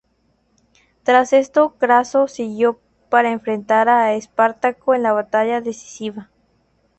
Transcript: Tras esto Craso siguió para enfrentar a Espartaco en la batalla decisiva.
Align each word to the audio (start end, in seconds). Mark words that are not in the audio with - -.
Tras 1.03 1.31
esto 1.31 1.75
Craso 1.77 2.27
siguió 2.27 2.79
para 3.09 3.29
enfrentar 3.31 3.87
a 3.87 4.15
Espartaco 4.15 4.95
en 4.95 5.03
la 5.03 5.13
batalla 5.13 5.61
decisiva. 5.61 6.31